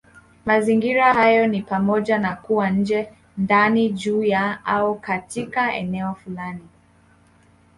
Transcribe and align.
Mazingira 0.45 1.13
hayo 1.13 1.47
ni 1.47 1.61
pamoja 1.61 2.17
na 2.17 2.35
kuwa 2.35 2.69
nje, 2.69 3.13
ndani, 3.37 3.89
juu 3.89 4.23
ya, 4.23 4.65
au 4.65 4.99
katika 4.99 5.73
eneo 5.75 6.15
fulani. 6.15 6.63